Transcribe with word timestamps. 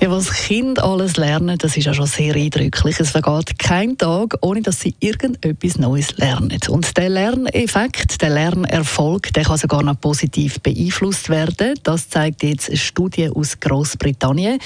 ja, 0.00 0.10
was 0.10 0.30
Kinder 0.30 0.84
alles 0.84 1.16
lernen, 1.16 1.56
das 1.58 1.76
ist 1.76 1.86
ja 1.86 1.94
schon 1.94 2.06
sehr 2.06 2.34
eindrücklich. 2.34 3.00
Es 3.00 3.10
vergeht 3.10 3.58
kein 3.58 3.96
Tag, 3.96 4.36
ohne 4.42 4.62
dass 4.62 4.80
sie 4.80 4.94
irgendetwas 5.00 5.78
Neues 5.78 6.16
lernen. 6.18 6.58
Und 6.68 6.96
der 6.96 7.08
Lerneffekt, 7.08 8.20
der 8.20 8.30
Lernerfolg, 8.30 9.32
der 9.32 9.44
kann 9.44 9.56
sogar 9.56 9.82
noch 9.82 9.98
positiv 9.98 10.60
beeinflusst 10.60 11.28
werden. 11.30 11.74
Das 11.82 12.10
zeigt 12.10 12.42
jetzt 12.42 12.68
eine 12.68 12.76
Studie 12.76 13.30
aus 13.30 13.58
Großbritannien. 13.58 14.58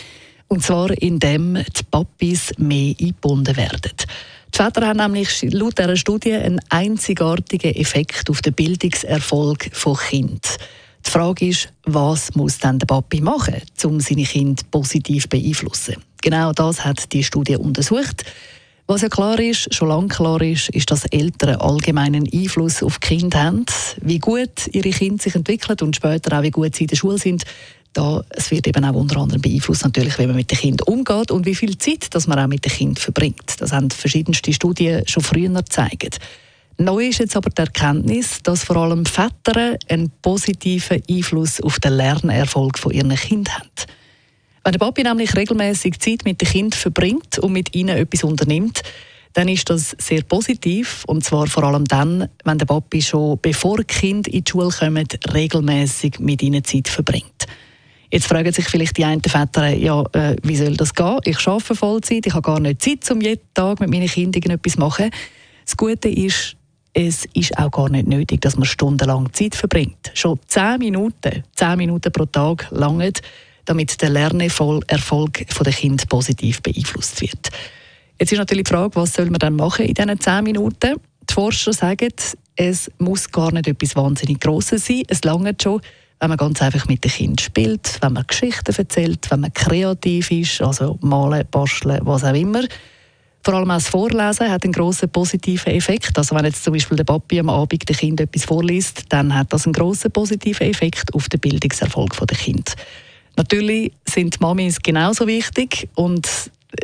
Und 0.49 0.65
zwar, 0.65 0.91
indem 1.01 1.55
die 1.55 1.83
Papis 1.91 2.53
mehr 2.59 2.95
eingebunden 3.01 3.57
werden. 3.57 3.93
Die 4.53 4.57
Väter 4.57 4.87
haben 4.87 4.99
nämlich 4.99 5.43
laut 5.53 5.79
dieser 5.79 5.97
Studie 5.97 6.33
einen 6.33 6.61
einzigartigen 6.71 7.75
Effekt 7.77 8.29
auf 8.31 8.43
den 8.43 8.55
Bildungserfolg 8.55 9.71
von 9.73 9.97
Kindern. 9.97 10.41
Die 11.07 11.11
Frage 11.11 11.49
ist, 11.49 11.73
was 11.85 12.35
muss 12.35 12.59
denn 12.59 12.79
der 12.79 12.87
Papi 12.87 13.21
machen, 13.21 13.63
um 13.85 14.01
seine 14.01 14.25
Kinder 14.25 14.63
positiv 14.71 15.25
zu 15.25 15.29
beeinflussen? 15.29 15.97
Genau 16.23 16.53
das 16.53 16.85
hat 16.85 17.13
die 17.13 17.25
Studie 17.25 17.57
untersucht. 17.57 18.25
Was 18.87 19.03
ja 19.03 19.09
klar 19.09 19.39
ist, 19.39 19.73
schon 19.73 19.89
lange 19.89 20.09
klar 20.09 20.43
ist, 20.43 20.69
ist, 20.71 20.91
dass 20.91 21.05
Eltern 21.05 21.61
allgemeinen 21.61 22.29
Einfluss 22.33 22.83
auf 22.83 22.99
Kinder 22.99 23.45
haben. 23.45 23.65
Wie 24.01 24.19
gut 24.19 24.67
ihre 24.73 24.91
Kinder 24.91 25.23
sich 25.23 25.35
entwickeln 25.35 25.79
und 25.83 25.95
später 25.95 26.37
auch 26.37 26.43
wie 26.43 26.51
gut 26.51 26.75
sie 26.75 26.85
in 26.85 26.89
der 26.89 26.97
Schule 26.97 27.19
sind, 27.19 27.45
da, 27.93 28.25
es 28.31 28.51
wird 28.51 28.67
eben 28.67 28.85
auch 28.85 28.95
unter 28.95 29.19
anderem 29.19 29.43
beeinflusst 29.43 29.85
natürlich, 29.85 30.19
wie 30.19 30.27
man 30.27 30.37
mit 30.37 30.51
den 30.51 30.59
Kindern 30.59 30.87
umgeht 30.87 31.31
und 31.31 31.47
wie 31.47 31.55
viel 31.55 31.77
Zeit 31.79 32.15
dass 32.15 32.27
man 32.27 32.39
auch 32.39 32.47
mit 32.47 32.65
den 32.65 32.73
Kindern 32.73 32.97
verbringt. 32.97 33.61
Das 33.61 33.73
haben 33.73 33.91
verschiedenste 33.91 34.53
Studien 34.53 35.03
schon 35.07 35.23
früher 35.23 35.51
gezeigt. 35.51 36.19
Neu 36.81 37.09
ist 37.09 37.19
jetzt 37.19 37.37
aber 37.37 37.51
die 37.51 37.61
Erkenntnis, 37.61 38.43
dass 38.43 38.65
vor 38.65 38.77
allem 38.77 39.05
Väter 39.05 39.77
einen 39.91 40.11
positiven 40.23 41.03
Einfluss 41.11 41.61
auf 41.61 41.79
den 41.79 41.93
Lernerfolg 41.93 42.79
von 42.79 42.91
ihren 42.91 43.15
Kindern 43.15 43.53
haben. 43.53 43.69
Wenn 44.65 44.73
der 44.73 44.79
Papi 44.79 45.03
nämlich 45.03 45.37
regelmäßig 45.37 45.99
Zeit 45.99 46.25
mit 46.25 46.41
den 46.41 46.49
Kindern 46.49 46.73
verbringt 46.79 47.39
und 47.39 47.53
mit 47.53 47.77
ihnen 47.77 47.99
etwas 47.99 48.25
unternimmt, 48.25 48.83
dann 49.35 49.49
ist 49.49 49.69
das 49.69 49.95
sehr 49.99 50.23
positiv 50.23 51.05
und 51.07 51.23
zwar 51.23 51.49
vor 51.49 51.65
allem 51.65 51.85
dann, 51.85 52.31
wenn 52.45 52.57
der 52.57 52.65
Papi 52.65 53.03
schon 53.03 53.39
bevor 53.43 53.77
die 53.77 53.85
Kinder 53.85 54.33
in 54.33 54.43
die 54.43 54.51
Schule 54.51 54.71
kommen, 54.71 55.07
regelmäßig 55.35 56.19
mit 56.19 56.41
ihnen 56.41 56.65
Zeit 56.65 56.89
verbringt. 56.89 57.45
Jetzt 58.11 58.27
fragen 58.27 58.55
sich 58.55 58.67
vielleicht 58.71 58.97
die 58.97 59.05
einen 59.05 59.23
Väter, 59.23 59.69
ja, 59.69 60.03
äh, 60.15 60.35
wie 60.43 60.57
soll 60.57 60.79
das 60.79 60.95
gehen? 60.95 61.19
Ich 61.27 61.47
arbeite 61.47 61.75
Vollzeit, 61.75 62.27
ich 62.27 62.33
habe 62.33 62.41
gar 62.41 62.59
nicht 62.59 62.81
Zeit, 62.81 63.11
um 63.11 63.21
jeden 63.21 63.43
Tag 63.53 63.81
mit 63.81 63.91
meinen 63.91 64.09
Kindern 64.09 64.53
etwas 64.53 64.73
zu 64.73 64.81
machen. 64.81 65.11
Das 65.67 65.77
Gute 65.77 66.09
ist, 66.09 66.57
es 66.93 67.25
ist 67.35 67.57
auch 67.59 67.71
gar 67.71 67.89
nicht 67.89 68.09
nötig, 68.09 68.41
dass 68.41 68.57
man 68.57 68.65
stundenlang 68.65 69.33
Zeit 69.33 69.55
verbringt. 69.55 70.11
Schon 70.15 70.39
zehn 70.47 70.79
Minuten, 70.79 71.45
zehn 71.55 71.77
Minuten 71.77 72.13
pro 72.13 72.25
Tag 72.27 72.67
langen, 72.71 73.13
damit 73.65 74.01
der 74.03 74.11
Lernerfolg 74.11 74.87
der 74.89 75.73
Kind 75.73 76.09
positiv 76.09 76.63
beeinflusst 76.63 77.21
wird. 77.21 77.51
Jetzt 78.19 78.33
ist 78.33 78.39
natürlich 78.39 78.65
die 78.65 78.73
Frage, 78.73 78.97
was 78.97 79.15
soll 79.15 79.31
man 79.31 79.39
dann 79.39 79.57
machen 79.57 79.87
in 79.87 79.95
diesen 79.95 80.21
zehn 80.21 80.45
Minuten? 80.45 80.97
Die 81.29 81.33
Forscher 81.33 81.73
sagen, 81.73 82.13
es 82.57 82.91
muss 82.99 83.31
gar 83.31 83.53
nicht 83.53 83.69
etwas 83.69 83.97
wahnsinnig 83.97 84.41
Grosses 84.41 84.87
sein. 84.87 85.03
Es 85.09 85.23
langt 85.23 85.63
schon, 85.63 85.81
wenn 86.19 86.29
man 86.29 86.37
ganz 86.37 86.61
einfach 86.61 86.87
mit 86.89 87.05
dem 87.05 87.11
Kind 87.11 87.41
spielt, 87.41 87.99
wenn 88.03 88.13
man 88.13 88.27
Geschichten 88.27 88.75
erzählt, 88.75 89.31
wenn 89.31 89.41
man 89.41 89.55
kreativ 89.55 90.31
ist, 90.31 90.61
also 90.61 90.99
malen, 91.01 91.47
basteln, 91.51 92.01
was 92.03 92.25
auch 92.25 92.35
immer. 92.35 92.63
Vor 93.43 93.55
allem 93.55 93.71
auch 93.71 93.75
das 93.75 93.89
Vorlesen 93.89 94.51
hat 94.51 94.65
einen 94.65 94.73
grossen 94.73 95.09
positiven 95.09 95.73
Effekt. 95.73 96.17
Also 96.19 96.35
wenn 96.35 96.45
jetzt 96.45 96.63
zum 96.63 96.75
Beispiel 96.75 96.97
der 96.97 97.05
Papi 97.05 97.41
am 97.41 97.49
Abend 97.49 97.89
dem 97.89 97.97
Kind 97.97 98.21
etwas 98.21 98.45
vorliest, 98.45 99.05
dann 99.09 99.35
hat 99.35 99.53
das 99.53 99.67
einen 99.67 99.73
grossen 99.73 100.11
positiven 100.11 100.67
Effekt 100.67 101.15
auf 101.15 101.29
den 101.29 101.41
Bildungserfolg 101.41 102.17
der 102.27 102.37
Kind. 102.37 102.75
Natürlich 103.37 103.93
sind 104.07 104.35
die 104.35 104.39
Mamis 104.41 104.79
genauso 104.81 105.27
wichtig 105.27 105.89
und 105.95 106.29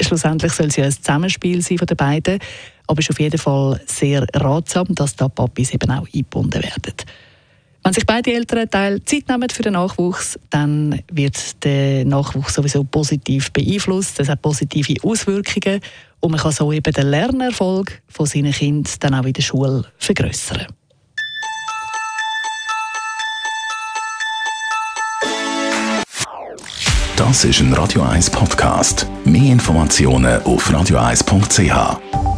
schlussendlich 0.01 0.53
soll 0.53 0.69
es 0.69 0.77
ja 0.77 0.85
ein 0.87 0.93
Zusammenspiel 0.93 1.61
sein 1.61 1.77
von 1.77 1.87
den 1.87 1.97
beiden. 1.97 2.39
Aber 2.87 3.01
es 3.01 3.07
ist 3.07 3.11
auf 3.11 3.21
jeden 3.21 3.39
Fall 3.39 3.81
sehr 3.85 4.27
ratsam, 4.35 4.87
dass 4.95 5.17
da 5.17 5.29
Papis 5.29 5.75
eben 5.75 5.91
auch 5.91 6.07
eingebunden 6.07 6.63
werden. 6.63 6.95
Wenn 7.87 7.93
sich 7.93 8.05
beide 8.05 8.33
Elternteile 8.33 9.05
Zeit 9.05 9.29
nehmen 9.29 9.49
für 9.49 9.63
den 9.63 9.75
Nachwuchs, 9.75 10.37
dann 10.51 11.01
wird 11.13 11.63
der 11.63 12.05
Nachwuchs 12.05 12.55
sowieso 12.55 12.83
positiv 12.83 13.53
beeinflusst. 13.53 14.19
Das 14.19 14.29
hat 14.29 14.43
positive 14.43 14.97
Auswirkungen 15.05 15.81
und 16.19 16.33
man 16.33 16.41
kann 16.41 16.51
so 16.51 16.73
eben 16.73 16.93
den 16.93 17.07
Lernerfolg 17.07 18.03
von 18.09 18.27
seinen 18.27 18.51
Kindern 18.51 18.93
dann 18.99 19.15
auch 19.15 19.25
in 19.25 19.35
der 19.35 19.43
Schule 19.43 19.85
vergrößern. 19.99 20.67
Das 27.15 27.45
ist 27.45 27.61
ein 27.61 27.73
Radio 27.73 28.03
1 28.03 28.31
Podcast. 28.31 29.07
Mehr 29.25 29.53
Informationen 29.53 30.43
auf 30.43 30.69
radio1.ch. 30.69 32.36